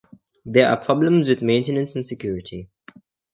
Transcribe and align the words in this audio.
There 0.45 0.67
are 0.67 0.83
problems 0.83 1.29
with 1.29 1.43
maintenance 1.43 1.95
and 1.95 2.07
security. 2.07 2.71